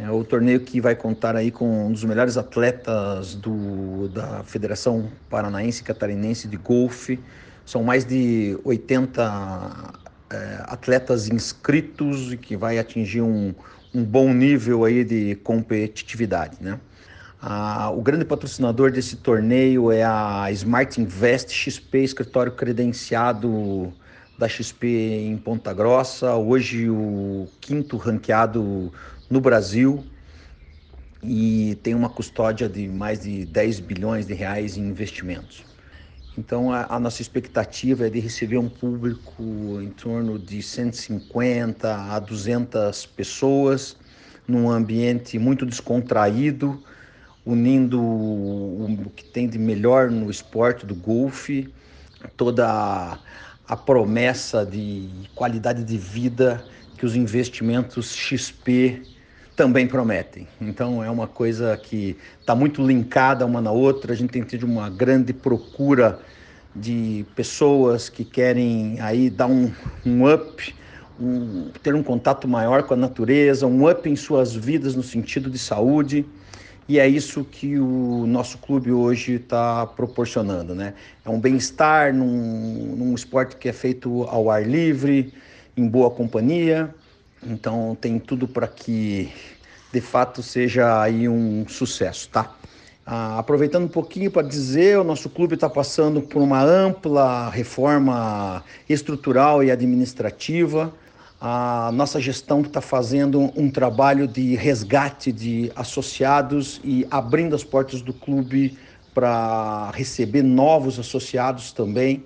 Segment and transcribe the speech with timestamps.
[0.00, 5.10] É o torneio que vai contar aí com um dos melhores atletas do, da Federação
[5.28, 7.18] Paranaense Catarinense de Golfe.
[7.66, 9.94] São mais de 80
[10.30, 13.52] é, atletas inscritos e que vai atingir um,
[13.92, 16.78] um bom nível aí de competitividade, né?
[17.42, 23.92] Ah, o grande patrocinador desse torneio é a Smart Invest XP, escritório credenciado
[24.38, 28.92] da XP em Ponta Grossa, hoje o quinto ranqueado
[29.28, 30.06] no Brasil
[31.20, 35.64] e tem uma custódia de mais de 10 bilhões de reais em investimentos.
[36.38, 39.42] Então a, a, nossa expectativa é de receber um público
[39.82, 43.96] em torno de 150 a 200 pessoas
[44.46, 46.80] num ambiente muito descontraído,
[47.44, 51.74] unindo o que tem de melhor no esporte do golfe,
[52.36, 53.18] toda
[53.68, 56.64] a, promessa de qualidade de vida
[56.96, 59.02] que os investimentos XP
[59.54, 60.48] também prometem.
[60.60, 64.12] Então é uma coisa que está muito linkada uma na outra.
[64.12, 66.18] A gente tem tido uma grande procura
[66.74, 69.70] de pessoas que querem aí dar um,
[70.06, 70.74] um up,
[71.20, 75.50] um, ter um contato maior com a natureza, um up em suas vidas no sentido
[75.50, 76.24] de saúde.
[76.88, 80.94] E é isso que o nosso clube hoje está proporcionando, né?
[81.22, 85.34] É um bem-estar num, num esporte que é feito ao ar livre,
[85.76, 86.94] em boa companhia.
[87.46, 89.30] Então tem tudo para que
[89.92, 92.54] de fato seja aí um sucesso, tá?
[93.04, 98.64] Ah, aproveitando um pouquinho para dizer, o nosso clube está passando por uma ampla reforma
[98.88, 100.92] estrutural e administrativa.
[101.40, 108.02] A nossa gestão está fazendo um trabalho de resgate de associados e abrindo as portas
[108.02, 108.76] do clube
[109.14, 112.24] para receber novos associados também.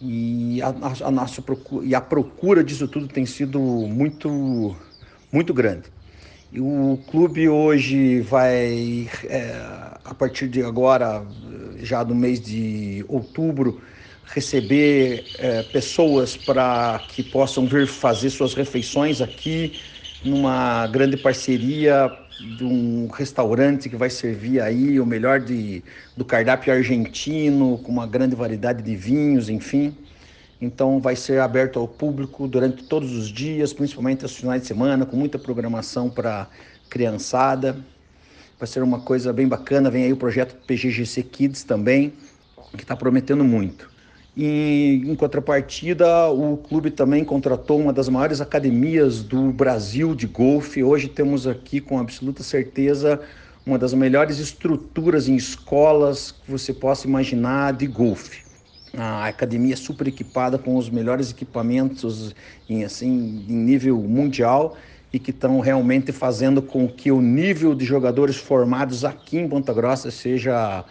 [0.00, 0.74] E a,
[1.06, 4.74] a, nossa procura, e a procura disso tudo tem sido muito,
[5.30, 5.92] muito grande.
[6.50, 9.54] E o clube hoje vai, é,
[10.02, 11.22] a partir de agora,
[11.78, 13.82] já no mês de outubro,
[14.26, 19.80] receber é, pessoas para que possam vir fazer suas refeições aqui,
[20.24, 25.82] numa grande parceria de um restaurante que vai servir aí o melhor de,
[26.16, 29.96] do cardápio argentino, com uma grande variedade de vinhos, enfim.
[30.60, 35.06] Então vai ser aberto ao público durante todos os dias, principalmente aos finais de semana,
[35.06, 36.48] com muita programação para
[36.90, 37.76] criançada.
[38.58, 39.90] Vai ser uma coisa bem bacana.
[39.90, 42.12] Vem aí o projeto PGGC Kids também,
[42.76, 43.95] que está prometendo muito.
[44.36, 50.82] E em contrapartida, o clube também contratou uma das maiores academias do Brasil de golfe.
[50.82, 53.20] Hoje temos aqui com absoluta certeza
[53.64, 58.46] uma das melhores estruturas em escolas que você possa imaginar de golfe
[58.96, 62.34] a academia é super equipada com os melhores equipamentos
[62.68, 64.76] em, assim, em nível mundial
[65.12, 69.72] e que estão realmente fazendo com que o nível de jogadores formados aqui em Ponta
[69.72, 70.84] Grossa seja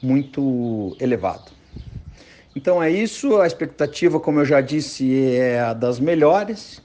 [0.00, 1.57] muito elevado.
[2.56, 6.82] Então é isso, a expectativa, como eu já disse, é a das melhores.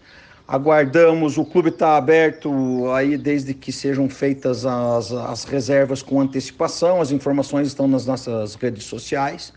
[0.47, 7.01] Aguardamos, o clube está aberto aí desde que sejam feitas as, as reservas com antecipação,
[7.01, 9.53] as informações estão nas nossas redes sociais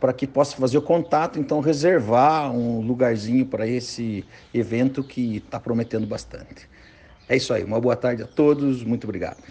[0.00, 5.60] para que possa fazer o contato, então reservar um lugarzinho para esse evento que está
[5.60, 6.68] prometendo bastante.
[7.28, 9.42] É isso aí, uma boa tarde a todos, muito obrigado.